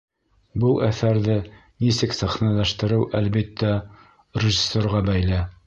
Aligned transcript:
Был 0.61 0.79
әҫәрҙе 0.87 1.35
нисек 1.85 2.17
сәхнәләштереү, 2.21 3.05
әлбиттә, 3.21 3.77
режиссерға 4.45 5.07
бәйле. 5.11 5.47